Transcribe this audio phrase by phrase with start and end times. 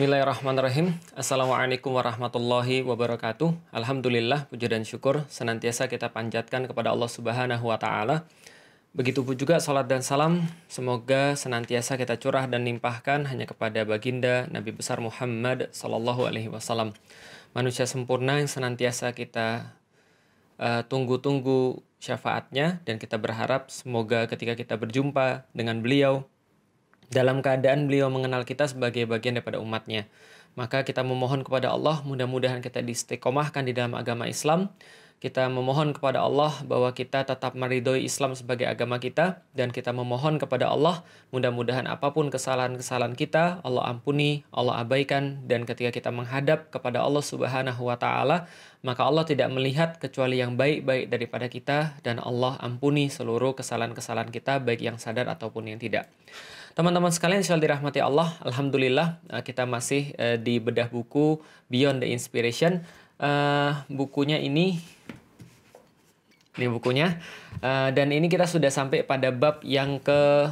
[0.00, 0.96] Bismillahirrahmanirrahim.
[1.12, 3.52] Assalamualaikum warahmatullahi wabarakatuh.
[3.68, 8.24] Alhamdulillah, puji dan syukur senantiasa kita panjatkan kepada Allah Subhanahu wa taala.
[8.96, 14.72] Begitupun juga salat dan salam semoga senantiasa kita curah dan limpahkan hanya kepada baginda Nabi
[14.72, 16.96] besar Muhammad sallallahu alaihi wasallam.
[17.52, 19.76] Manusia sempurna yang senantiasa kita
[20.56, 26.24] uh, tunggu-tunggu syafaatnya dan kita berharap semoga ketika kita berjumpa dengan beliau
[27.10, 30.06] dalam keadaan beliau mengenal kita sebagai bagian daripada umatnya.
[30.54, 34.70] Maka kita memohon kepada Allah, mudah-mudahan kita diistiqomahkan di dalam agama Islam.
[35.20, 40.40] Kita memohon kepada Allah bahwa kita tetap meridhoi Islam sebagai agama kita dan kita memohon
[40.40, 46.72] kepada Allah mudah-mudahan apa pun kesalahan-kesalahan kita Allah ampuni, Allah abaikan dan ketika kita menghadap
[46.72, 48.48] kepada Allah Subhanahu wa taala
[48.80, 54.56] maka Allah tidak melihat kecuali yang baik-baik daripada kita dan Allah ampuni seluruh kesalahan-kesalahan kita
[54.56, 56.08] baik yang sadar ataupun yang tidak.
[56.80, 61.36] Teman-teman sekalian insya dirahmati Allah, Alhamdulillah eh, kita masih uh, di bedah buku
[61.68, 62.80] Beyond the Inspiration.
[63.20, 64.80] Uh, bukunya ini,
[66.56, 67.20] ini bukunya,
[67.60, 70.48] dan ini kita sudah sampai pada bab yang ke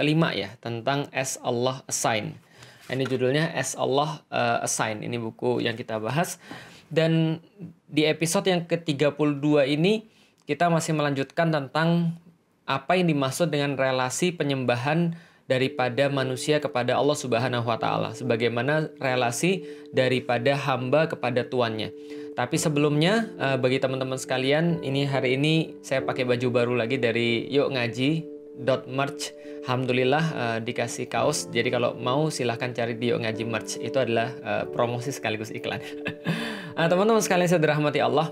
[0.00, 2.40] kelima ya tentang as Allah assign.
[2.88, 4.24] Ini judulnya as Allah
[4.64, 5.04] assign.
[5.04, 6.40] Ini buku yang kita bahas.
[6.88, 7.44] Dan
[7.84, 10.08] di episode yang ke-32 ini
[10.48, 12.16] kita masih melanjutkan tentang
[12.64, 15.12] apa yang dimaksud dengan relasi penyembahan
[15.46, 21.94] daripada manusia kepada Allah Subhanahu wa taala sebagaimana relasi daripada hamba kepada tuannya.
[22.36, 27.48] Tapi sebelumnya eh, bagi teman-teman sekalian, ini hari ini saya pakai baju baru lagi dari
[27.48, 29.36] Yuk Ngaji dot merch.
[29.66, 31.50] Alhamdulillah uh, dikasih kaos.
[31.50, 33.72] Jadi kalau mau silahkan cari di Yuk Ngaji merch.
[33.82, 35.82] Itu adalah uh, promosi sekaligus iklan.
[36.78, 38.30] nah, teman-teman sekalian saya dirahmati Allah.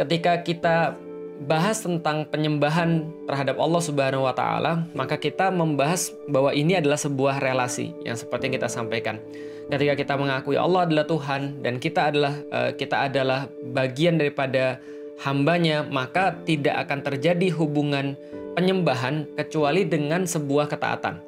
[0.00, 0.96] Ketika kita
[1.46, 7.38] bahas tentang penyembahan terhadap Allah Subhanahu wa taala, maka kita membahas bahwa ini adalah sebuah
[7.38, 9.22] relasi yang seperti yang kita sampaikan.
[9.68, 14.80] Ketika kita mengakui Allah adalah Tuhan dan kita adalah uh, kita adalah bagian daripada
[15.22, 18.16] hambanya, maka tidak akan terjadi hubungan
[18.58, 21.22] penyembahan kecuali dengan sebuah ketaatan.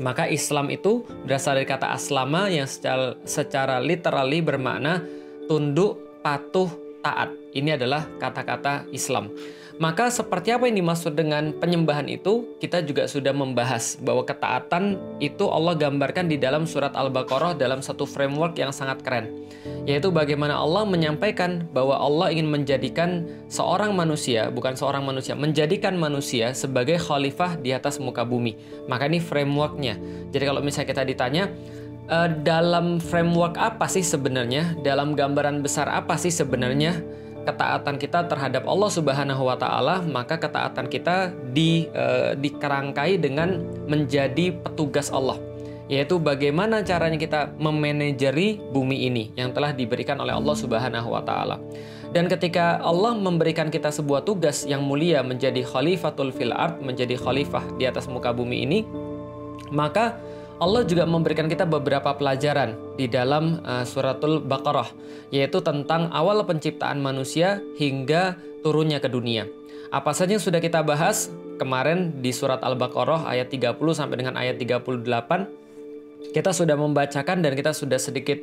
[0.00, 5.04] Maka Islam itu berasal dari kata aslama yang secara, secara literally bermakna
[5.44, 6.68] tunduk, patuh,
[7.04, 7.39] taat.
[7.50, 9.34] Ini adalah kata-kata Islam.
[9.80, 15.48] Maka seperti apa yang dimaksud dengan penyembahan itu, kita juga sudah membahas bahwa ketaatan itu
[15.48, 19.32] Allah gambarkan di dalam surat Al-Baqarah dalam satu framework yang sangat keren.
[19.88, 26.52] Yaitu bagaimana Allah menyampaikan bahwa Allah ingin menjadikan seorang manusia, bukan seorang manusia, menjadikan manusia
[26.52, 28.60] sebagai khalifah di atas muka bumi.
[28.84, 29.96] Maka ini frameworknya.
[30.28, 31.48] Jadi kalau misalnya kita ditanya,
[32.12, 37.00] uh, dalam framework apa sih sebenarnya, dalam gambaran besar apa sih sebenarnya
[37.50, 43.58] ketaatan kita terhadap Allah Subhanahu wa taala, maka ketaatan kita di uh, dikerangkai dengan
[43.90, 45.50] menjadi petugas Allah
[45.90, 51.58] yaitu bagaimana caranya kita memanajeri bumi ini yang telah diberikan oleh Allah Subhanahu wa taala.
[52.14, 57.74] Dan ketika Allah memberikan kita sebuah tugas yang mulia menjadi khalifatul fil ard, menjadi khalifah
[57.74, 58.78] di atas muka bumi ini,
[59.74, 60.14] maka
[60.60, 64.92] Allah juga memberikan kita beberapa pelajaran di dalam uh, suratul Baqarah,
[65.32, 69.48] yaitu tentang awal penciptaan manusia hingga turunnya ke dunia.
[69.88, 74.60] Apa saja yang sudah kita bahas kemarin di surat Al-Baqarah ayat 30 sampai dengan ayat
[74.60, 75.00] 38
[76.36, 78.38] kita sudah membacakan dan kita sudah sedikit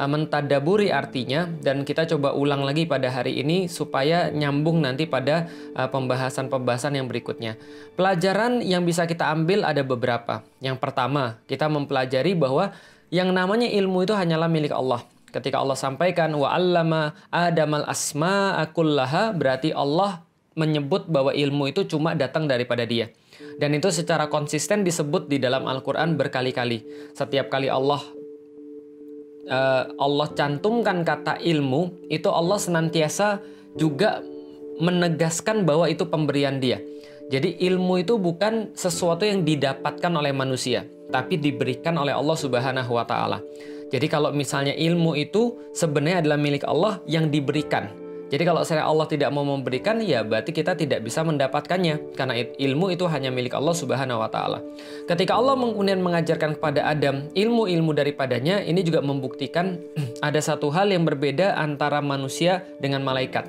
[0.00, 5.88] mentadaburi artinya dan kita coba ulang lagi pada hari ini supaya nyambung nanti pada uh,
[5.88, 7.60] pembahasan-pembahasan yang berikutnya.
[7.94, 10.40] Pelajaran yang bisa kita ambil ada beberapa.
[10.64, 12.72] Yang pertama, kita mempelajari bahwa
[13.12, 15.04] yang namanya ilmu itu hanyalah milik Allah.
[15.32, 22.12] Ketika Allah sampaikan wa 'allama adamal asma'a kullaha berarti Allah menyebut bahwa ilmu itu cuma
[22.12, 23.08] datang daripada Dia.
[23.56, 26.84] Dan itu secara konsisten disebut di dalam Al-Quran berkali-kali.
[27.16, 28.00] Setiap kali Allah
[29.48, 33.40] uh, Allah cantumkan kata ilmu, itu Allah senantiasa
[33.78, 34.20] juga
[34.82, 36.82] menegaskan bahwa itu pemberian dia.
[37.32, 43.06] Jadi ilmu itu bukan sesuatu yang didapatkan oleh manusia, tapi diberikan oleh Allah Subhanahu wa
[43.08, 43.40] taala.
[43.88, 48.01] Jadi kalau misalnya ilmu itu sebenarnya adalah milik Allah yang diberikan.
[48.32, 52.16] Jadi kalau saya Allah tidak mau memberikan, ya berarti kita tidak bisa mendapatkannya.
[52.16, 54.64] Karena ilmu itu hanya milik Allah subhanahu wa ta'ala.
[55.04, 59.76] Ketika Allah kemudian mengajarkan kepada Adam ilmu-ilmu daripadanya, ini juga membuktikan
[60.24, 63.44] ada satu hal yang berbeda antara manusia dengan malaikat.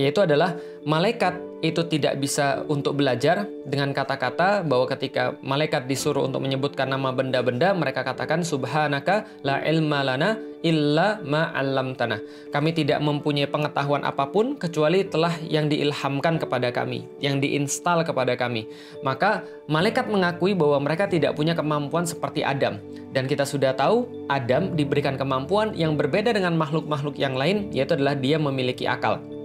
[0.00, 0.56] Yaitu adalah
[0.88, 7.12] malaikat itu tidak bisa untuk belajar dengan kata-kata bahwa ketika malaikat disuruh untuk menyebutkan nama
[7.12, 12.20] benda-benda mereka katakan subhanaka la ilma lana illa ma 'allamtana.
[12.48, 18.36] Kami tidak mempunyai pengetahuan apa pun kecuali telah yang diilhamkan kepada kami, yang diinstal kepada
[18.36, 18.68] kami.
[19.04, 22.80] Maka malaikat mengakui bahwa mereka tidak punya kemampuan seperti Adam.
[23.10, 28.16] Dan kita sudah tahu Adam diberikan kemampuan yang berbeda dengan makhluk-makhluk yang lain yaitu adalah
[28.16, 29.39] dia memiliki akal.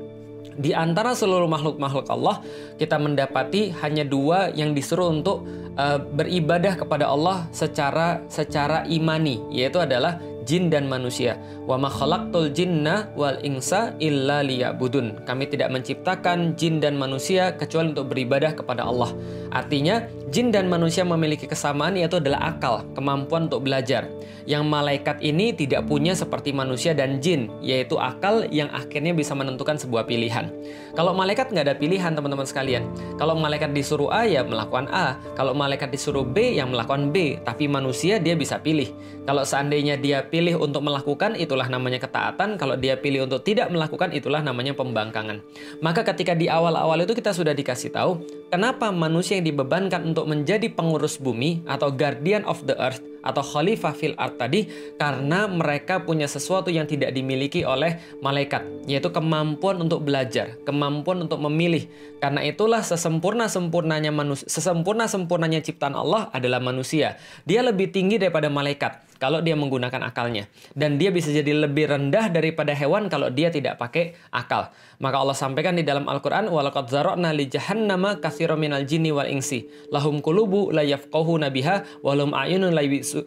[0.55, 2.39] Di antara seluruh makhluk-makhluk Allah,
[2.79, 5.43] kita mendapati hanya dua yang disuruh untuk
[5.75, 10.15] uh, beribadah kepada Allah secara secara imani, yaitu adalah
[10.45, 11.35] jin dan manusia.
[11.65, 15.25] Wa ma khalaqtul jinna wal insa illa liya'budun.
[15.25, 19.11] Kami tidak menciptakan jin dan manusia kecuali untuk beribadah kepada Allah.
[19.49, 24.05] Artinya, jin dan manusia memiliki kesamaan yaitu adalah akal, kemampuan untuk belajar.
[24.45, 29.73] Yang malaikat ini tidak punya seperti manusia dan jin, yaitu akal yang akhirnya bisa menentukan
[29.73, 30.53] sebuah pilihan.
[30.93, 32.85] Kalau malaikat nggak ada pilihan teman-teman sekalian.
[33.17, 35.17] Kalau malaikat disuruh A ya melakukan A.
[35.33, 37.41] Kalau malaikat disuruh B yang melakukan B.
[37.41, 38.93] Tapi manusia dia bisa pilih.
[39.25, 44.11] Kalau seandainya dia pilih untuk melakukan itulah namanya ketaatan, kalau dia pilih untuk tidak melakukan
[44.11, 45.39] itulah namanya pembangkangan.
[45.79, 48.19] Maka ketika di awal-awal itu kita sudah dikasih tahu
[48.51, 53.91] kenapa manusia yang dibebankan untuk menjadi pengurus bumi atau guardian of the earth atau khalifah
[53.97, 54.69] fil art tadi
[55.01, 61.41] karena mereka punya sesuatu yang tidak dimiliki oleh malaikat yaitu kemampuan untuk belajar, kemampuan untuk
[61.41, 61.89] memilih.
[62.21, 67.17] Karena itulah sesempurna-sempurnanya manusia, sesempurna-sempurnanya ciptaan Allah adalah manusia.
[67.49, 70.45] Dia lebih tinggi daripada malaikat kalau dia menggunakan akalnya
[70.77, 74.69] dan dia bisa jadi lebih rendah daripada hewan kalau dia tidak pakai akal.
[75.01, 79.65] Maka Allah sampaikan di dalam Al-Qur'an walaqad zara'na li jahannama katsiran minal jinni wal insi
[79.89, 82.77] lahum qulubu la yafqahuna biha wa lahum a'yunun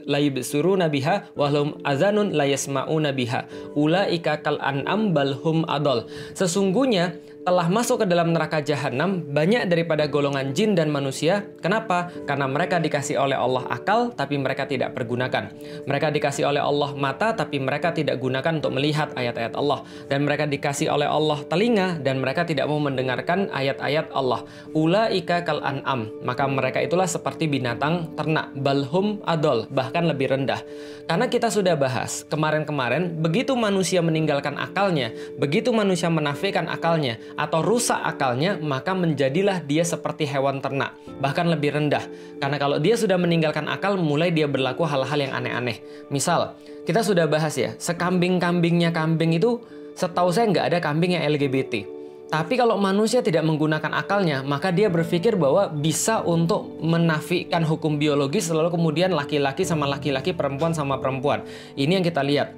[0.07, 6.07] la yubsiruna biha wa lahum azanun la yasma'una biha ulaika kal an'am bal hum adol.
[6.39, 7.19] Sesungguhnya
[7.49, 11.49] telah masuk ke dalam neraka jahanam banyak daripada golongan jin dan manusia.
[11.65, 12.13] Kenapa?
[12.29, 15.57] Karena mereka dikasih oleh Allah akal tapi mereka tidak pergunakan.
[15.89, 19.81] Mereka dikasih oleh Allah mata tapi mereka tidak gunakan untuk melihat ayat-ayat Allah
[20.13, 24.45] dan mereka dikasih oleh Allah telinga dan mereka tidak mau mendengarkan ayat-ayat Allah.
[24.77, 26.13] Ulaika kal an'am.
[26.21, 30.61] Maka mereka itulah seperti binatang ternak balhum adol bahkan lebih rendah.
[31.09, 38.03] Karena kita sudah bahas kemarin-kemarin begitu manusia meninggalkan akalnya, begitu manusia menafikan akalnya, atau rusak
[38.03, 42.03] akalnya, maka menjadilah dia seperti hewan ternak, bahkan lebih rendah.
[42.43, 45.79] Karena kalau dia sudah meninggalkan akal, mulai dia berlaku hal-hal yang aneh-aneh.
[46.11, 49.63] Misal, kita sudah bahas ya, sekambing-kambingnya kambing itu,
[49.95, 51.95] setahu saya nggak ada kambing yang LGBT.
[52.29, 58.53] Tapi kalau manusia tidak menggunakan akalnya, maka dia berpikir bahwa bisa untuk menafikan hukum biologis,
[58.53, 61.41] lalu kemudian laki-laki sama laki-laki, perempuan sama perempuan.
[61.73, 62.53] Ini yang kita lihat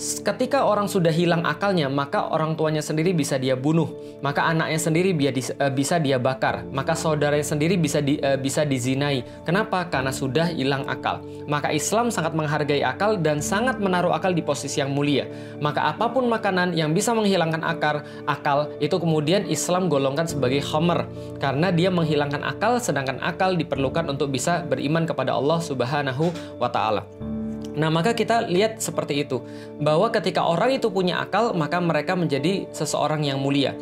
[0.00, 3.92] ketika orang sudah hilang akalnya, maka orang tuanya sendiri bisa dia bunuh,
[4.24, 9.44] maka anaknya sendiri eh, bisa dia bakar, maka saudaranya sendiri bisa di, eh, bisa dizinai.
[9.44, 9.84] Kenapa?
[9.92, 11.20] Karena sudah hilang akal.
[11.44, 15.28] Maka Islam sangat menghargai akal dan sangat menaruh akal di posisi yang mulia.
[15.60, 21.04] Maka apa pun makanan yang bisa menghilangkan akar, akal itu kemudian Islam golongkan sebagai khamr
[21.36, 27.04] karena dia menghilangkan akal sedangkan akal diperlukan untuk bisa beriman kepada Allah Subhanahu wa taala.
[27.78, 29.42] Nah, maka kita lihat seperti itu,
[29.78, 33.76] bahwa ketika orang itu punya akal, maka mereka menjadi seseorang yang mulia.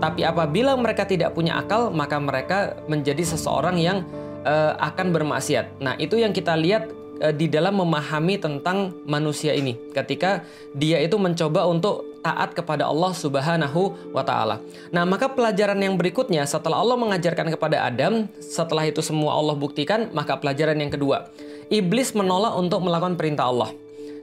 [0.00, 4.04] Tapi apabila mereka tidak punya akal, maka mereka menjadi seseorang yang
[4.44, 5.80] uh, akan bermaksiat.
[5.80, 6.92] Nah, itu yang kita lihat
[7.24, 9.76] uh, di dalam memahami tentang manusia ini.
[9.96, 10.44] Ketika
[10.76, 14.60] dia itu mencoba untuk taat kepada Allah Subhanahu wa taala.
[14.92, 20.12] Nah, maka pelajaran yang berikutnya setelah Allah mengajarkan kepada Adam, setelah itu semua Allah buktikan,
[20.12, 21.32] maka pelajaran yang kedua
[21.70, 23.70] iblis menolak untuk melakukan perintah Allah.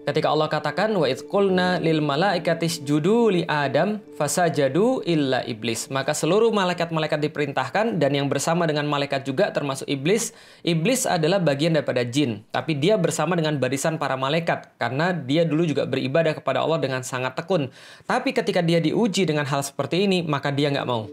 [0.08, 5.92] Ketika Allah katakan wa qulna lil malaikatis judu li Adam fasajadu illa iblis.
[5.92, 10.32] Maka seluruh malaikat-malaikat diperintahkan dan yang bersama dengan malaikat juga termasuk iblis.
[10.63, 15.68] Iblis adalah bagian daripada jin, tapi dia bersama dengan barisan para malaikat karena dia dulu
[15.68, 17.68] juga beribadah kepada Allah dengan sangat tekun.
[18.08, 21.12] Tapi ketika dia diuji dengan hal seperti ini, maka dia nggak mau.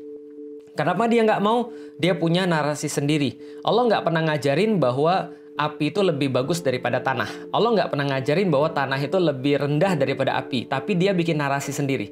[0.79, 1.75] Kenapa dia nggak mau?
[1.99, 3.59] Dia punya narasi sendiri.
[3.67, 7.51] Allah nggak pernah ngajarin bahwa api itu lebih bagus daripada tanah.
[7.55, 11.71] Allah nggak pernah ngajarin bahwa tanah itu lebih rendah daripada api, tapi dia bikin narasi
[11.71, 12.11] sendiri.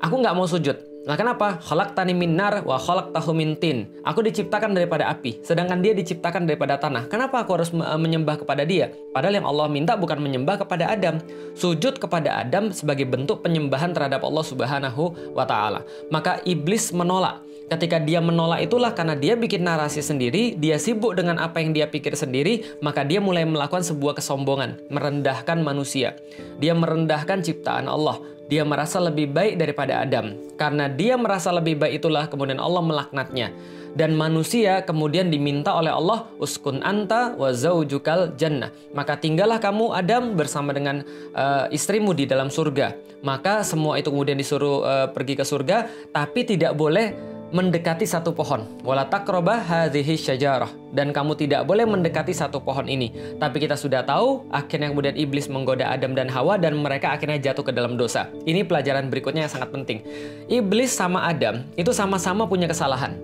[0.00, 0.90] Aku nggak mau sujud.
[1.00, 1.56] Nah kenapa?
[1.64, 3.88] Kholak tani minar wa kholak tahu mintin.
[4.04, 7.08] Aku diciptakan daripada api, sedangkan dia diciptakan daripada tanah.
[7.08, 8.92] Kenapa aku harus menyembah kepada dia?
[9.12, 11.20] Padahal yang Allah minta bukan menyembah kepada Adam.
[11.56, 15.84] Sujud kepada Adam sebagai bentuk penyembahan terhadap Allah Subhanahu wa taala.
[16.12, 17.44] Maka iblis menolak.
[17.70, 21.86] Ketika dia menolak itulah karena dia bikin narasi sendiri, dia sibuk dengan apa yang dia
[21.86, 26.18] pikir sendiri, maka dia mulai melakukan sebuah kesombongan, merendahkan manusia.
[26.58, 28.18] Dia merendahkan ciptaan Allah.
[28.50, 30.34] dia merasa lebih baik daripada Adam.
[30.58, 33.54] Karena dia merasa lebih baik itulah kemudian Allah melaknatnya.
[33.94, 38.74] Dan manusia kemudian diminta oleh Allah uskun anta wa zaujukal jannah.
[38.90, 42.98] Maka tinggallah kamu Adam bersama dengan uh, istrimu di dalam surga.
[43.22, 48.66] Maka semua itu kemudian disuruh uh, pergi ke surga tapi tidak boleh mendekati satu pohon.
[48.86, 50.70] Wala takroba hadhihi syajarah.
[50.90, 53.10] Dan kamu tidak boleh mendekati satu pohon ini.
[53.38, 57.66] Tapi kita sudah tahu, akhirnya kemudian iblis menggoda Adam dan Hawa dan mereka akhirnya jatuh
[57.66, 58.30] ke dalam dosa.
[58.46, 60.02] Ini pelajaran berikutnya yang sangat penting.
[60.46, 63.18] Iblis sama Adam itu sama-sama punya kesalahan.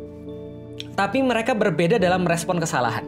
[0.99, 3.07] Tapi mereka berbeda dalam merespon kesalahan.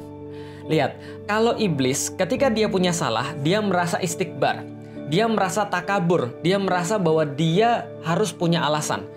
[0.68, 4.60] Lihat, kalau iblis ketika dia punya salah, dia merasa istikbar.
[5.08, 9.08] Dia merasa takabur, dia merasa bahwa dia harus punya alasan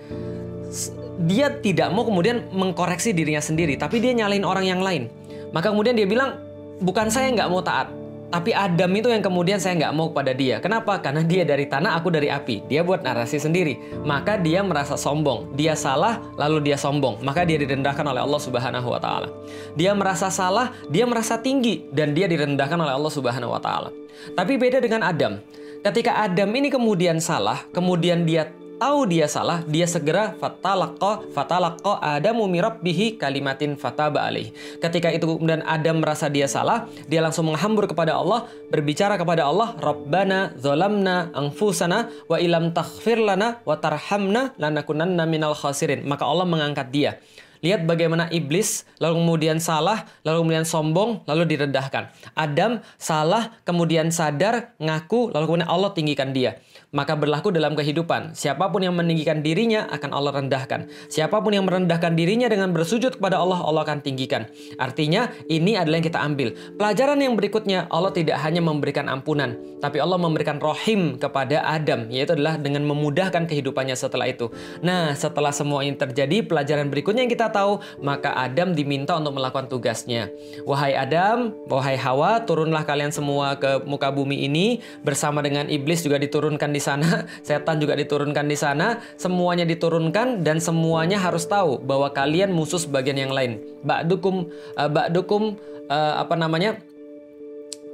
[1.25, 5.07] dia tidak mau kemudian mengkoreksi dirinya sendiri, tapi dia nyalain orang yang lain.
[5.51, 6.39] Maka kemudian dia bilang,
[6.81, 7.91] bukan saya nggak mau taat,
[8.31, 10.63] tapi Adam itu yang kemudian saya nggak mau kepada dia.
[10.63, 11.03] Kenapa?
[11.03, 12.63] Karena dia dari tanah, aku dari api.
[12.71, 13.75] Dia buat narasi sendiri.
[14.07, 15.51] Maka dia merasa sombong.
[15.59, 17.19] Dia salah, lalu dia sombong.
[17.27, 19.27] Maka dia direndahkan oleh Allah Subhanahu wa taala.
[19.75, 23.91] Dia merasa salah, dia merasa tinggi dan dia direndahkan oleh Allah Subhanahu wa taala.
[24.31, 25.43] Tapi beda dengan Adam.
[25.83, 28.47] Ketika Adam ini kemudian salah, kemudian dia
[28.81, 34.49] tahu dia salah, dia segera fatalaqqa fatalaqqa Adamu mirabbihi kalimatin fataba alaih.
[34.81, 39.77] Ketika itu kemudian Adam merasa dia salah, dia langsung menghambur kepada Allah, berbicara kepada Allah,
[39.77, 46.01] Rabbana zalamna anfusana wa ilam taghfir lana wa tarhamna lanakunanna minal khasirin.
[46.09, 47.21] Maka Allah mengangkat dia.
[47.61, 52.09] Lihat bagaimana iblis, lalu kemudian salah, lalu kemudian sombong, lalu direndahkan.
[52.33, 56.57] Adam salah, kemudian sadar, ngaku, lalu kemudian Allah tinggikan dia
[56.91, 58.35] maka berlaku dalam kehidupan.
[58.35, 60.91] Siapa pun yang meninggikan dirinya akan Allah rendahkan.
[61.07, 64.51] Siapa pun yang merendahkan dirinya dengan bersujud kepada Allah, Allah akan tinggikan.
[64.75, 66.51] Artinya, ini adalah yang kita ambil.
[66.75, 72.35] Pelajaran yang berikutnya, Allah tidak hanya memberikan ampunan, tapi Allah memberikan rohim kepada Adam, yaitu
[72.35, 74.51] adalah dengan memudahkan kehidupannya setelah itu.
[74.83, 79.71] Nah, setelah semua ini terjadi, pelajaran berikutnya yang kita tahu, maka Adam diminta untuk melakukan
[79.71, 80.27] tugasnya.
[80.67, 86.19] Wahai Adam, wahai Hawa, turunlah kalian semua ke muka bumi ini bersama dengan iblis juga
[86.19, 92.09] diturunkan di sana, setan juga diturunkan di sana, semuanya diturunkan dan semuanya harus tahu bahwa
[92.09, 93.61] kalian musuh sebagian yang lain.
[93.85, 95.55] Ba'dukum uh, ba'dukum
[95.87, 96.81] uh, apa namanya?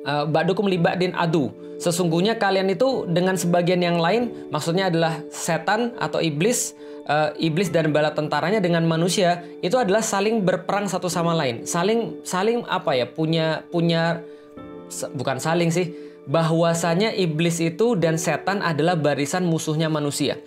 [0.08, 1.52] Uh, ba'dukum libadin adu.
[1.78, 6.74] Sesungguhnya kalian itu dengan sebagian yang lain, maksudnya adalah setan atau iblis,
[7.06, 12.24] uh, iblis dan bala tentaranya dengan manusia itu adalah saling berperang satu sama lain, saling
[12.26, 14.26] saling apa ya punya punya
[15.14, 20.38] bukan saling sih bahwasanya iblis itu dan setan adalah barisan musuhnya manusia.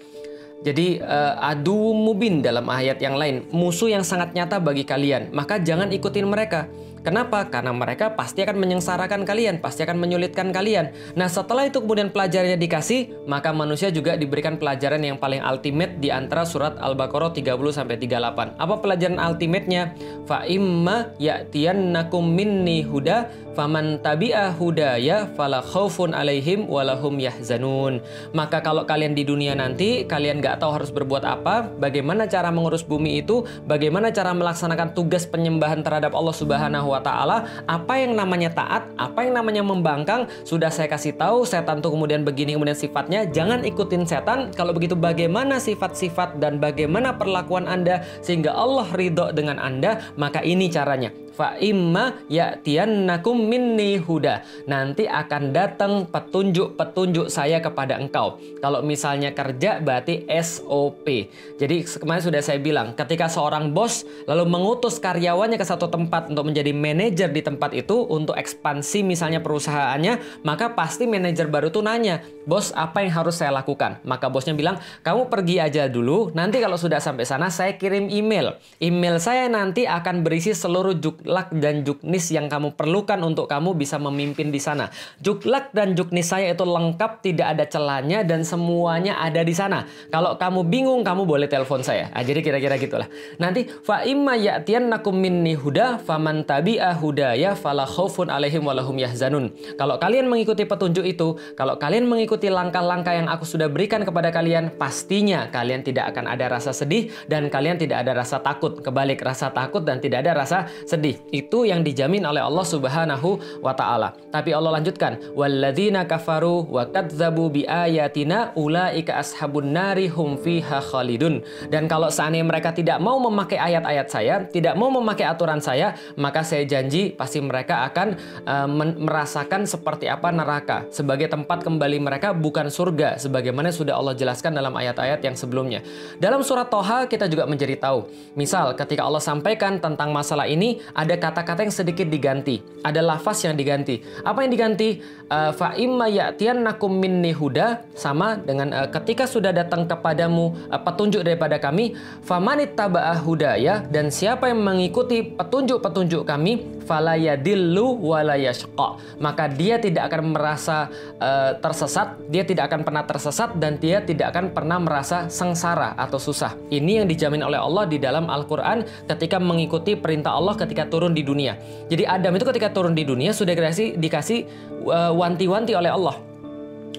[0.60, 5.56] Jadi uh, adu mubin dalam ayat yang lain, musuh yang sangat nyata bagi kalian, maka
[5.56, 6.68] jangan ikutin mereka.
[7.00, 7.48] Kenapa?
[7.48, 10.92] Karena mereka pasti akan menyengsarakan kalian, pasti akan menyulitkan kalian.
[11.16, 16.12] Nah, setelah itu kemudian pelajarannya dikasih, maka manusia juga diberikan pelajaran yang paling ultimate di
[16.12, 18.60] antara surat Al-Baqarah 30 sampai 38.
[18.60, 19.96] Apa pelajaran ultimate-nya?
[20.28, 28.04] Fa imma ya'tiyannakum minni huda faman tabi'a hudaya fala khaufun alaihim walahum yahzanun.
[28.36, 32.84] Maka kalau kalian di dunia nanti kalian nggak tahu harus berbuat apa, bagaimana cara mengurus
[32.84, 38.50] bumi itu, bagaimana cara melaksanakan tugas penyembahan terhadap Allah Subhanahu wa taala, apa yang namanya
[38.50, 43.26] taat, apa yang namanya membangkang, sudah saya kasih tahu setan tuh kemudian begini kemudian sifatnya,
[43.30, 44.50] jangan ikutin setan.
[44.52, 50.66] Kalau begitu bagaimana sifat-sifat dan bagaimana perlakuan Anda sehingga Allah ridho dengan Anda, maka ini
[50.68, 54.44] caranya fa imma ya'tiyannakum minni huda.
[54.68, 58.36] Nanti akan datang petunjuk-petunjuk saya kepada engkau.
[58.60, 61.32] Kalau misalnya kerja berarti SOP.
[61.56, 66.52] Jadi kemarin sudah saya bilang, ketika seorang bos lalu mengutus karyawannya ke satu tempat untuk
[66.52, 72.24] menjadi manajer di tempat itu untuk ekspansi misalnya perusahaannya, maka pasti manajer baru itu nanya,
[72.48, 76.80] "Bos, apa yang harus saya lakukan?" Maka bosnya bilang, "Kamu pergi aja dulu, nanti kalau
[76.80, 78.56] sudah sampai sana saya kirim email.
[78.80, 83.74] Email saya nanti akan berisi seluruh juk juklak dan juknis yang kamu perlukan untuk kamu
[83.74, 84.88] bisa memimpin di sana.
[85.18, 89.90] Juklak dan juknis saya itu lengkap, tidak ada celahnya dan semuanya ada di sana.
[90.08, 92.08] Kalau kamu bingung, kamu boleh telepon saya.
[92.14, 93.10] Nah, jadi kira-kira gitulah.
[93.42, 99.50] Nanti fa imma ya'tiyannakum minni huda faman tabi'a hudaya fala khaufun alaihim walahum yahzanun.
[99.74, 104.70] Kalau kalian mengikuti petunjuk itu, kalau kalian mengikuti langkah-langkah yang aku sudah berikan kepada kalian,
[104.78, 108.78] pastinya kalian tidak akan ada rasa sedih dan kalian tidak ada rasa takut.
[108.78, 111.18] Kebalik rasa takut dan tidak ada rasa sedih.
[111.34, 114.14] Itu yang dijamin oleh Allah Subhanahu wa taala.
[114.30, 121.90] Tapi Allah lanjutkan, "Walladzina kafaru wa kadzdzabu biayatina ulaika ashabun nari hum fiha khalidun." Dan
[121.90, 126.59] kalau seandainya mereka tidak mau memakai ayat-ayat saya, tidak mau memakai aturan saya, maka saya
[126.60, 128.68] saya janji pasti mereka akan uh,
[129.00, 134.76] merasakan seperti apa neraka sebagai tempat kembali mereka bukan surga sebagaimana sudah Allah jelaskan dalam
[134.76, 135.80] ayat-ayat yang sebelumnya.
[136.20, 138.12] Dalam surat Toha kita juga menjadi tahu.
[138.36, 143.56] Misal ketika Allah sampaikan tentang masalah ini ada kata-kata yang sedikit diganti, ada lafaz yang
[143.56, 144.04] diganti.
[144.20, 145.00] Apa yang diganti?
[145.30, 151.22] Uh, Fa imma ya'tiyannakum minni huda sama dengan uh, ketika sudah datang kepadamu uh, petunjuk
[151.22, 151.94] daripada kami,
[152.26, 156.49] famanit taba'ah hudaya dan siapa yang mengikuti petunjuk-petunjuk kami
[156.88, 160.90] falayadillu walayashqa maka dia tidak akan merasa
[161.20, 166.18] uh, tersesat dia tidak akan pernah tersesat dan dia tidak akan pernah merasa sengsara atau
[166.18, 166.56] susah.
[166.70, 171.22] Ini yang dijamin oleh Allah di dalam Al-Qur'an ketika mengikuti perintah Allah ketika turun di
[171.26, 171.58] dunia.
[171.90, 174.38] Jadi Adam itu ketika turun di dunia sudah dikasih dikasih
[174.86, 176.29] uh, wanti-wanti oleh Allah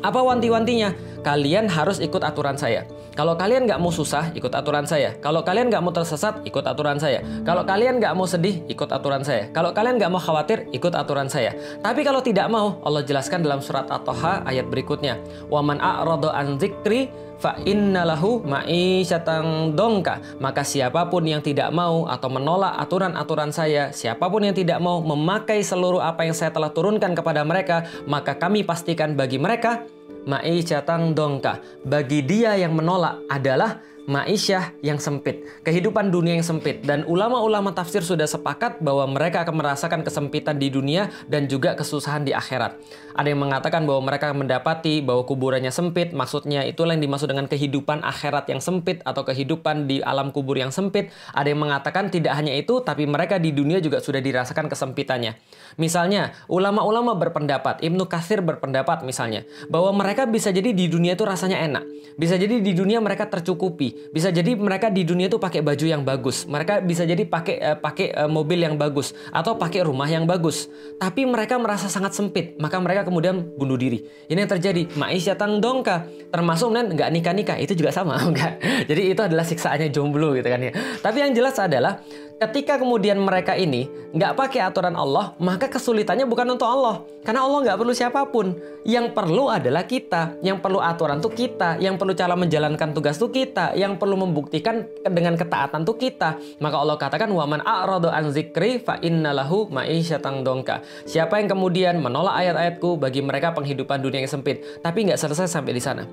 [0.02, 0.94] apa wanti-wantinya?
[1.22, 2.90] Kalian harus ikut aturan saya.
[3.14, 5.14] Kalau kalian nggak mau susah, ikut aturan saya.
[5.22, 7.22] Kalau kalian nggak mau tersesat, ikut aturan saya.
[7.46, 9.52] Kalau kalian nggak mau sedih, ikut aturan saya.
[9.54, 11.54] Kalau kalian nggak mau khawatir, ikut aturan saya.
[11.84, 15.22] Tapi kalau tidak mau, Allah jelaskan dalam surat At-Toha ayat berikutnya.
[15.54, 20.38] Waman a'rado an zikri fa innalahu ma'isyatan dongka.
[20.38, 25.02] Maka siapa pun yang tidak mau atau menolak aturan-aturan saya siapa pun yang tidak mau
[25.02, 29.82] memakai seluruh apa yang saya telah turunkan kepada mereka maka kami pastikan bagi mereka
[30.30, 31.58] ma'isyatan dongka.
[31.82, 38.02] Bagi dia yang menolak adalah Ma'isyah yang sempit, kehidupan dunia yang sempit dan ulama-ulama tafsir
[38.02, 42.82] sudah sepakat bahwa mereka akan merasakan kesempitan di dunia dan juga kesusahan di akhirat.
[43.14, 48.02] Ada yang mengatakan bahwa mereka mendapati bahwa kuburannya sempit, maksudnya itulah yang dimaksud dengan kehidupan
[48.02, 51.14] akhirat yang sempit atau kehidupan di alam kubur yang sempit.
[51.38, 55.38] Ada yang mengatakan tidak hanya itu, tapi mereka di dunia juga sudah dirasakan kesempitannya.
[55.76, 61.62] Misalnya, ulama-ulama berpendapat, Ibnu Katsir berpendapat misalnya, bahwa mereka bisa jadi di dunia itu rasanya
[61.64, 61.84] enak.
[62.18, 66.04] Bisa jadi di dunia mereka tercukupi, bisa jadi mereka di dunia itu pakai baju yang
[66.04, 66.44] bagus.
[66.44, 70.68] Mereka bisa jadi pakai uh, pakai uh, mobil yang bagus atau pakai rumah yang bagus.
[71.00, 74.04] Tapi mereka merasa sangat sempit, maka mereka kemudian bunuh diri.
[74.28, 74.92] Ini yang terjadi.
[74.96, 76.08] Ma'isyatan dongka.
[76.32, 77.58] Termasuk kemudian nggak nikah-nikah.
[77.60, 78.60] Itu juga sama, enggak.
[78.86, 80.72] Jadi itu adalah siksaannya jomblo gitu kan ya.
[81.00, 82.04] Tapi yang jelas adalah
[82.42, 83.86] ketika kemudian mereka ini
[84.18, 87.06] nggak pakai aturan Allah, maka kesulitannya bukan untuk Allah.
[87.22, 88.58] Karena Allah nggak perlu siapa pun.
[88.82, 90.42] Yang perlu adalah kita.
[90.42, 91.78] Yang perlu aturan tuh kita.
[91.78, 93.78] Yang perlu cara menjalankan tugas tuh kita.
[93.78, 96.42] Yang perlu membuktikan dengan ketaatan tuh kita.
[96.58, 100.82] Maka Allah katakan, Waman a'radu an zikri fa innalahu ma'isyatan dongka.
[101.06, 104.66] Siapa yang kemudian menolak ayat-ayatku bagi mereka penghidupan dunia yang sempit.
[104.82, 106.04] Tapi nggak selesai sampai di sana.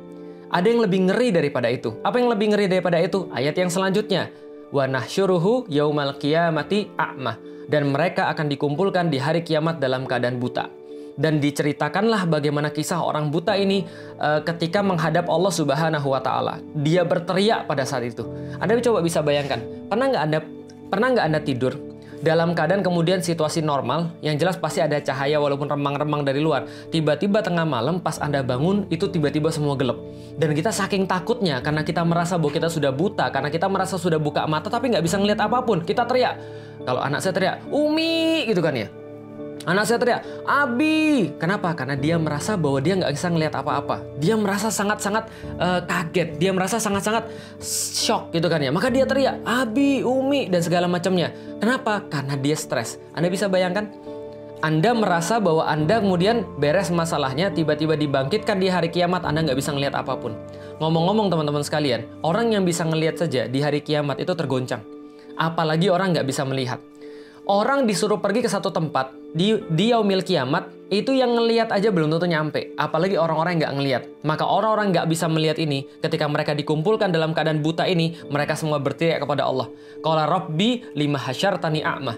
[0.53, 1.97] Ada yang lebih ngeri daripada itu.
[2.05, 3.33] Apa yang lebih ngeri daripada itu?
[3.33, 4.29] Ayat yang selanjutnya
[4.73, 7.37] wa nahsyuruhu yaumal qiyamati a'mah
[7.69, 10.69] dan mereka akan dikumpulkan di hari kiamat dalam keadaan buta.
[11.19, 13.83] Dan diceritakanlah bagaimana kisah orang buta ini
[14.23, 16.63] uh, ketika menghadap Allah Subhanahu wa taala.
[16.79, 18.23] Dia berteriak pada saat itu.
[18.63, 19.59] Anda coba bisa bayangkan,
[19.91, 20.39] pernah nggak Anda
[20.89, 21.88] pernah nggak Anda tidur
[22.19, 26.67] dalam keadaan kemudian situasi normal, yang jelas pasti ada cahaya walaupun remang-remang dari luar.
[26.91, 29.99] Tiba-tiba tengah malam pas Anda bangun itu tiba-tiba semua gelap.
[30.35, 34.19] Dan kita saking takutnya karena kita merasa bahwa kita sudah buta, karena kita merasa sudah
[34.19, 35.83] buka mata tapi nggak bisa ngelihat apa pun.
[35.83, 36.37] Kita teriak.
[36.83, 38.89] Kalau anak saya teriak, Umi gitu kan ya.
[39.69, 41.29] Anak saya teriak, Abi.
[41.37, 41.77] Kenapa?
[41.77, 44.01] Karena dia merasa bahwa dia nggak bisa ngelihat apa-apa.
[44.17, 45.29] Dia merasa sangat-sangat
[45.61, 46.41] uh, kaget.
[46.41, 47.29] Dia merasa sangat-sangat
[47.93, 48.73] shock gitu kan ya.
[48.73, 51.37] Maka dia teriak, Abi, Umi, dan segala macamnya.
[51.61, 52.01] Kenapa?
[52.09, 52.97] Karena dia stres.
[53.13, 53.93] Anda bisa bayangkan?
[54.65, 59.77] Anda merasa bahwa Anda kemudian beres masalahnya, tiba-tiba dibangkitkan di hari kiamat, Anda nggak bisa
[59.77, 60.33] ngelihat apa pun.
[60.81, 64.81] Ngomong-ngomong teman-teman sekalian, orang yang bisa ngelihat saja di hari kiamat itu tergoncang.
[65.37, 66.81] Apalagi orang nggak bisa melihat
[67.49, 72.13] orang disuruh pergi ke satu tempat di di yaumil kiamat itu yang ngelihat aja belum
[72.13, 72.73] tentu nyampe.
[72.77, 77.33] Apalagi orang-orang yang nggak ngelihat maka orang-orang nggak bisa melihat ini ketika mereka dikumpulkan dalam
[77.33, 79.67] keadaan buta ini mereka semua berteriak kepada Allah.
[80.05, 81.19] Qala rabbi lima
[81.59, 82.17] tani a'mah.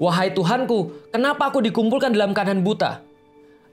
[0.00, 3.04] Wahai Tuhanku kenapa aku dikumpulkan dalam keadaan buta?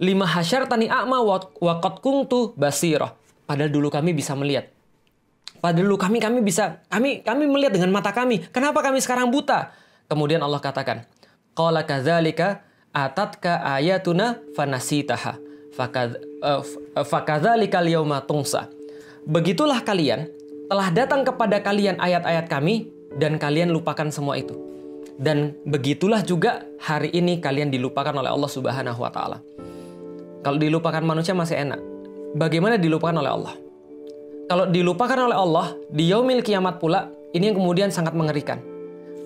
[0.04, 3.16] Lima tani a'mah wa qad kuntu basirah.
[3.48, 4.68] Padahal dulu kami bisa melihat.
[5.58, 8.44] Padahal dulu kami kami bisa kami kami melihat dengan mata kami.
[8.52, 11.04] Kenapa kami sekarang buta Kemudian Allah katakan,
[11.52, 12.64] Qala kadzalika
[12.96, 15.38] atatka ayatuna fanasitaha.
[15.78, 16.62] Eh,
[17.06, 18.72] fakadzalika liyawma tungsa.
[19.28, 20.26] Begitulah kalian
[20.72, 24.58] telah datang kepada kalian ayat-ayat kami dan kalian lupakan semua itu.
[25.18, 29.42] Dan begitulah juga hari ini kalian dilupakan oleh Allah Subhanahu wa taala.
[30.46, 31.82] Kalau dilupakan manusia masih enak.
[32.38, 33.56] Bagaimana dilupakan oleh Allah?
[34.46, 38.62] Kalau dilupakan oleh Allah di yaumil kiamat pula, ini yang kemudian sangat mengerikan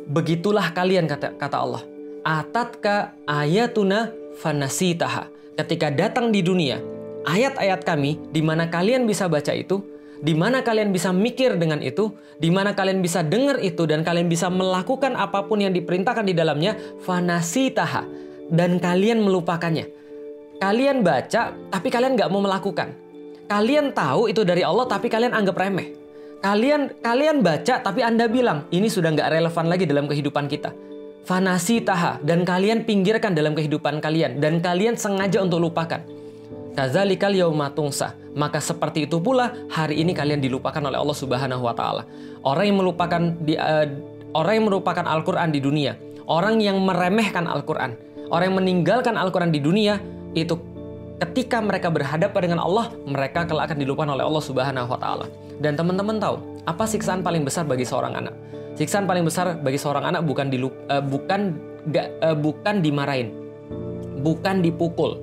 [0.09, 1.83] Begitulah kalian kata kata Allah.
[2.21, 5.29] Atatka ayatuna fanasitaha.
[5.57, 6.81] Ketika datang di dunia,
[7.27, 9.81] ayat-ayat kami di mana kalian bisa baca itu,
[10.21, 14.29] di mana kalian bisa mikir dengan itu, di mana kalian bisa dengar itu dan kalian
[14.29, 18.05] bisa melakukan apa pun yang diperintahkan di dalamnya, fanasitaha
[18.49, 19.89] dan kalian melupakannya.
[20.61, 22.93] Kalian baca tapi kalian nggak mau melakukan.
[23.49, 26.00] Kalian tahu itu dari Allah tapi kalian anggap remeh.
[26.41, 30.73] Kalian kalian baca tapi Anda bilang ini sudah nggak relevan lagi dalam kehidupan kita.
[31.21, 36.01] Fanasi taha dan kalian pinggirkan dalam kehidupan kalian dan kalian sengaja untuk lupakan.
[36.73, 38.17] Kazalikal yaumatungsa.
[38.33, 42.09] Maka seperti itu pula hari ini kalian dilupakan oleh Allah Subhanahu wa taala.
[42.41, 43.85] Orang yang melupakan di, uh,
[44.33, 45.93] orang yang merupakan Al-Qur'an di dunia,
[46.25, 47.93] orang yang meremehkan Al-Qur'an,
[48.33, 50.01] orang yang meninggalkan Al-Qur'an di dunia
[50.33, 50.57] itu
[51.21, 55.27] ketika mereka berhadapan dengan Allah, mereka kelak akan dilupakan oleh Allah Subhanahu wa taala.
[55.61, 58.33] Dan teman-teman tahu, apa siksaan paling besar bagi seorang anak?
[58.75, 61.53] Siksaan paling besar bagi seorang anak bukan dilup, uh, bukan
[61.93, 63.29] gak, uh, bukan dimarahin,
[64.25, 65.21] bukan dipukul,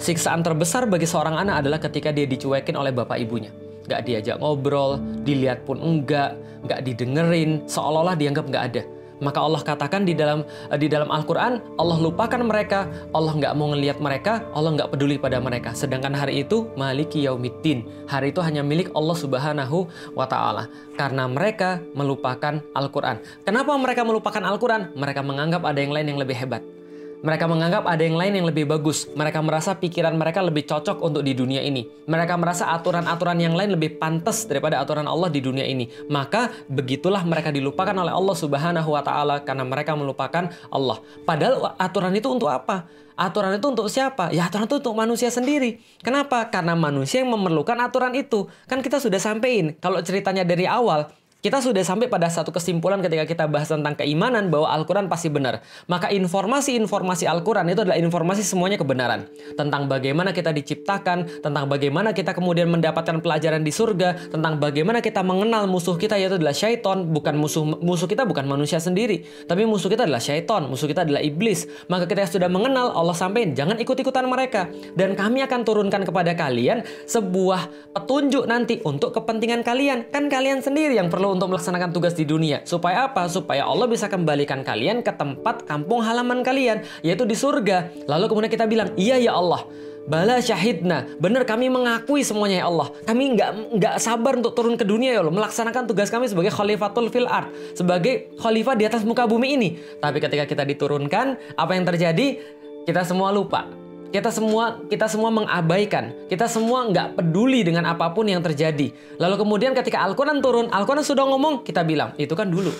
[0.00, 3.52] Siksaan terbesar bagi seorang anak adalah ketika dia dicuekin oleh bapak ibunya.
[3.84, 4.96] Gak diajak ngobrol,
[5.28, 8.82] dilihat pun enggak, gak didengerin, seolah-olah dianggap gak ada.
[9.20, 10.42] Maka Allah katakan di dalam
[10.74, 15.38] di dalam Al-Quran, Allah lupakan mereka, Allah nggak mau ngelihat mereka, Allah nggak peduli pada
[15.38, 15.76] mereka.
[15.76, 17.84] Sedangkan hari itu, maliki yaumiddin.
[18.08, 20.66] Hari itu hanya milik Allah subhanahu wa ta'ala.
[20.96, 23.20] Karena mereka melupakan Al-Quran.
[23.44, 24.96] Kenapa mereka melupakan Al-Quran?
[24.96, 26.79] Mereka menganggap ada yang lain yang lebih hebat.
[27.20, 29.04] Mereka menganggap ada yang lain yang lebih bagus.
[29.12, 31.84] Mereka merasa pikiran mereka lebih cocok untuk di dunia ini.
[32.08, 35.84] Mereka merasa aturan-aturan yang lain lebih pantas daripada aturan Allah di dunia ini.
[36.08, 40.96] Maka begitulah mereka dilupakan oleh Allah Subhanahu wa taala karena mereka melupakan Allah.
[41.28, 42.88] Padahal aturan itu untuk apa?
[43.20, 44.32] Aturan itu untuk siapa?
[44.32, 45.76] Ya aturan itu untuk manusia sendiri.
[46.00, 46.48] Kenapa?
[46.48, 48.48] Karena manusia yang memerlukan aturan itu.
[48.64, 49.76] Kan kita sudah sampein.
[49.76, 54.52] Kalau ceritanya dari awal, kita sudah sampai pada satu kesimpulan ketika kita bahas tentang keimanan
[54.52, 55.64] bahwa Al-Quran pasti benar.
[55.88, 59.24] Maka informasi-informasi Al-Quran itu adalah informasi semuanya kebenaran.
[59.56, 65.24] Tentang bagaimana kita diciptakan, tentang bagaimana kita kemudian mendapatkan pelajaran di surga, tentang bagaimana kita
[65.24, 67.08] mengenal musuh kita yaitu adalah syaiton.
[67.08, 71.24] Bukan musuh musuh kita bukan manusia sendiri, tapi musuh kita adalah syaiton, musuh kita adalah
[71.24, 71.64] iblis.
[71.88, 74.68] Maka kita sudah mengenal, Allah sampaikan, jangan ikut-ikutan mereka.
[74.92, 80.04] Dan kami akan turunkan kepada kalian sebuah petunjuk nanti untuk kepentingan kalian.
[80.12, 82.62] Kan kalian sendiri yang perlu untuk melaksanakan tugas di dunia.
[82.66, 83.26] Supaya apa?
[83.30, 88.06] Supaya Allah bisa kembalikan kalian ke tempat kampung halaman kalian, yaitu di surga.
[88.10, 89.64] Lalu kemudian kita bilang, iya ya Allah,
[90.10, 92.90] Bala syahidna, benar kami mengakui semuanya ya Allah.
[93.06, 97.12] Kami nggak nggak sabar untuk turun ke dunia ya Allah, melaksanakan tugas kami sebagai khalifatul
[97.14, 99.68] fil art, sebagai khalifah di atas muka bumi ini.
[100.02, 102.42] Tapi ketika kita diturunkan, apa yang terjadi?
[102.88, 103.79] Kita semua lupa.
[104.10, 106.26] Kita semua kita semua mengabaikan.
[106.26, 108.90] Kita semua nggak peduli dengan apa pun yang terjadi.
[109.22, 112.74] Lalu kemudian ketika Al-Quran turun, Al-Quran sudah ngomong, kita bilang, itu kan dulu.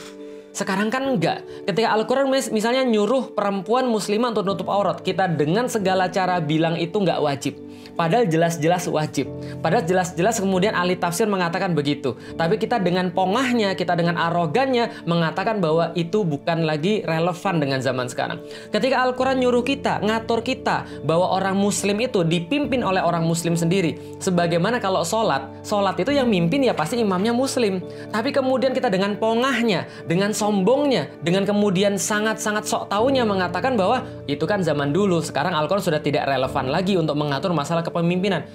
[0.51, 1.47] Sekarang kan enggak.
[1.67, 6.99] Ketika Al-Quran misalnya nyuruh perempuan muslimah untuk nutup aurat, kita dengan segala cara bilang itu
[6.99, 7.55] nggak wajib.
[8.01, 9.29] Padahal jelas-jelas wajib.
[9.61, 12.17] Padahal jelas-jelas kemudian ahli tafsir mengatakan begitu.
[12.33, 18.09] Tapi kita dengan pongahnya, kita dengan arogannya mengatakan bahwa itu bukan lagi relevan dengan zaman
[18.09, 18.41] sekarang.
[18.73, 24.17] Ketika Al-Quran nyuruh kita, ngatur kita bahwa orang muslim itu dipimpin oleh orang muslim sendiri.
[24.17, 27.85] Sebagaimana kalau sholat, sholat itu yang mimpin ya pasti imamnya muslim.
[28.09, 34.49] Tapi kemudian kita dengan pongahnya, dengan sombongnya, dengan kemudian sangat-sangat sok taunya mengatakan bahwa itu
[34.49, 38.49] kan zaman dulu, sekarang Al-Quran sudah tidak relevan lagi untuk mengatur masalah kepemimpinan.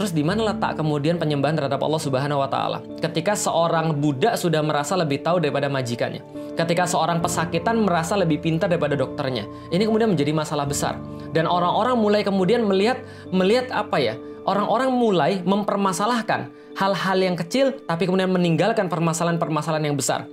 [0.00, 2.80] Terus di mana letak kemudian penyembahan terhadap Allah Subhanahu wa taala?
[3.04, 6.24] Ketika seorang budak sudah merasa lebih tahu daripada majikannya.
[6.56, 9.44] Ketika seorang pesakitan merasa lebih pintar daripada dokternya.
[9.68, 10.96] Ini kemudian menjadi masalah besar.
[11.36, 14.16] Dan orang-orang mulai kemudian melihat melihat apa ya?
[14.48, 16.48] Orang-orang mulai mempermasalahkan
[16.80, 20.24] hal-hal yang kecil tapi kemudian meninggalkan permasalahan-permasalahan yang besar.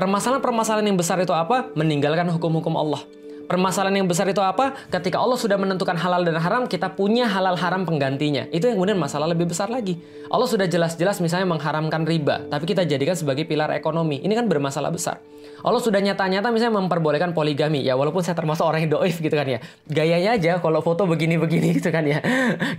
[0.00, 1.76] Permasalahan-permasalahan yang besar itu apa?
[1.76, 3.04] Meninggalkan hukum-hukum Allah.
[3.44, 4.72] Permasalahan yang besar itu apa?
[4.88, 8.48] Ketika Allah sudah menentukan halal dan haram, kita punya halal haram penggantinya.
[8.48, 10.00] Itu yang kemudian masalah lebih besar lagi.
[10.32, 14.24] Allah sudah jelas-jelas misalnya mengharamkan riba, tapi kita jadikan sebagai pilar ekonomi.
[14.24, 15.20] Ini kan bermasalah besar.
[15.60, 17.84] Allah sudah nyata-nyata misalnya memperbolehkan poligami.
[17.84, 19.60] Ya walaupun saya termasuk orang yang doif gitu kan ya.
[19.84, 22.24] Gayanya aja kalau foto begini-begini gitu kan ya.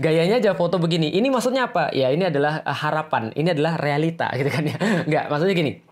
[0.01, 1.13] Gayanya aja foto begini.
[1.13, 1.93] Ini maksudnya apa?
[1.93, 3.29] Ya ini adalah harapan.
[3.37, 4.73] Ini adalah realita gitu kan ya.
[5.05, 5.90] Enggak, maksudnya gini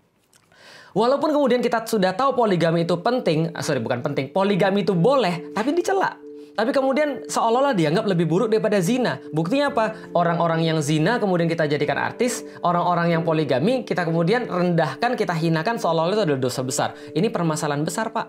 [0.90, 5.54] Walaupun kemudian kita sudah tahu poligami itu penting, ah, sorry bukan penting, poligami itu boleh,
[5.54, 6.18] tapi dicela.
[6.50, 9.16] Tapi kemudian seolah-olah dianggap lebih buruk daripada zina.
[9.32, 9.96] Buktinya apa?
[10.12, 15.80] Orang-orang yang zina kemudian kita jadikan artis, orang-orang yang poligami kita kemudian rendahkan, kita hinakan
[15.80, 16.92] seolah-olah itu adalah dosa besar.
[17.16, 18.28] Ini permasalahan besar, Pak.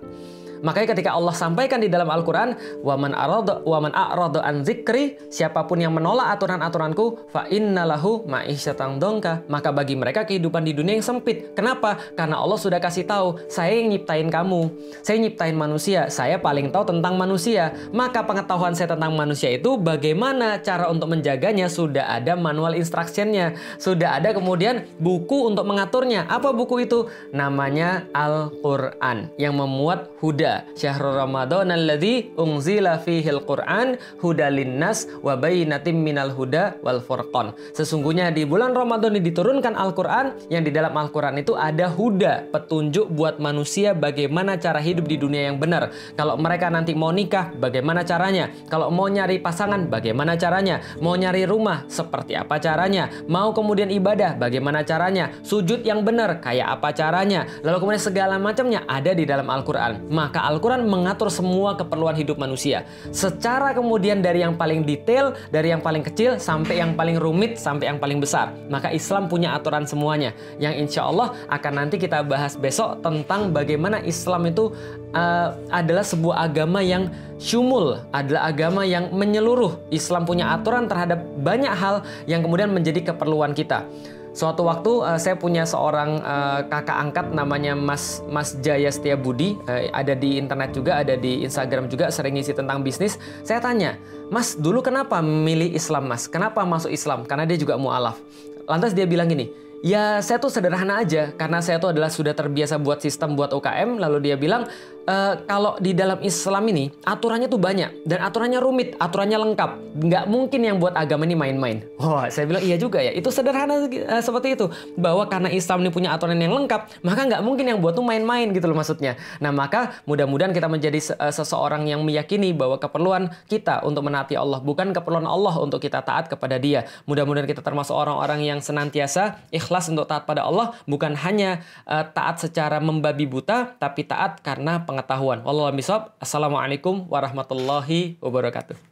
[0.61, 2.53] Makanya ketika Allah sampaikan di dalam Al-Qur'an,
[2.85, 9.73] "Waman arada waman an zikri", siapa pun yang menolak aturan-aturanku, fa innalahu ma'isyatan dongka, maka
[9.73, 11.53] bagi mereka kehidupan di dunia yang sempit.
[11.57, 11.97] Kenapa?
[12.13, 14.69] Karena Allah sudah kasih tahu, saya yang nyiptain kamu.
[15.01, 17.73] Saya nyiptain manusia, saya paling tahu tentang manusia.
[17.89, 24.21] Maka pengetahuan saya tentang manusia itu bagaimana cara untuk menjaganya sudah ada manual instructionnya, sudah
[24.21, 26.29] ada kemudian buku untuk mengaturnya.
[26.29, 27.09] Apa buku itu?
[27.33, 30.50] Namanya Al-Qur'an yang memuat huda.
[30.75, 37.53] Syahrul Ramadan alladzi unzila fihil Qur'an huda linnas wa bainatim minal huda wal furqan.
[37.75, 43.07] Sesungguhnya di bulan Ramadan ini diturunkan Al-Qur'an yang di dalam Al-Qur'an itu ada huda, petunjuk
[43.13, 45.93] buat manusia bagaimana cara hidup di dunia yang benar.
[46.17, 48.49] Kalau mereka nanti mau nikah, bagaimana caranya?
[48.67, 50.81] Kalau mau nyari pasangan, bagaimana caranya?
[50.99, 53.09] Mau nyari rumah, seperti apa caranya?
[53.29, 55.29] Mau kemudian ibadah, bagaimana caranya?
[55.45, 57.45] Sujud yang benar, kayak apa caranya?
[57.61, 60.09] Lalu kemudian segala macamnya ada di dalam Al-Quran.
[60.09, 62.85] Maka Al-Quran mengatur semua keperluan hidup manusia.
[63.13, 67.93] Secara kemudian dari yang paling detail, dari yang paling kecil, sampai yang paling rumit, sampai
[67.93, 68.53] yang paling besar.
[68.69, 70.33] Maka Islam punya aturan semuanya.
[70.57, 74.73] Yang insya Allah akan nanti kita bahas besok tentang bagaimana Islam itu
[75.13, 79.77] uh, adalah sebuah agama yang syumul, adalah agama yang menyeluruh.
[79.89, 83.85] Islam punya aturan terhadap banyak hal yang kemudian menjadi keperluan kita.
[84.31, 89.59] Suatu waktu uh, saya punya seorang uh, kakak angkat namanya Mas Mas Jaya Setia Budi,
[89.67, 93.19] uh, ada di internet juga, ada di Instagram juga sering ngisi tentang bisnis.
[93.43, 93.99] Saya tanya,
[94.31, 96.31] "Mas, dulu kenapa milih Islam, Mas?
[96.31, 98.23] Kenapa masuk Islam?" Karena dia juga mualaf.
[98.71, 102.77] Lantas dia bilang gini, Ya saya tuh sederhana aja karena saya tuh adalah sudah terbiasa
[102.77, 104.69] buat sistem buat UKM lalu dia bilang
[105.05, 105.15] e,
[105.49, 109.71] kalau di dalam Islam ini aturannya tuh banyak dan aturannya rumit, aturannya lengkap.
[110.01, 111.77] Nggak mungkin yang buat agama ini main-main.
[111.97, 113.11] Wah, saya bilang iya juga ya.
[113.13, 114.69] Itu sederhana uh, seperti itu.
[114.97, 118.53] Bahwa karena Islam ini punya aturan yang lengkap, maka nggak mungkin yang buat tuh main-main
[118.53, 119.17] gitu loh maksudnya.
[119.43, 124.61] Nah, maka mudah-mudahan kita menjadi uh, seseorang yang meyakini bahwa keperluan kita untuk menaati Allah
[124.61, 126.87] bukan keperluan Allah untuk kita taat kepada Dia.
[127.09, 132.03] Mudah-mudahan kita termasuk orang-orang yang senantiasa ikhlas ikhlas untuk taat pada Allah bukan hanya uh,
[132.03, 135.39] taat secara membabi buta tapi taat karena pengetahuan.
[135.47, 135.79] Wallahualam
[136.19, 138.90] Assalamualaikum warahmatullahi wabarakatuh.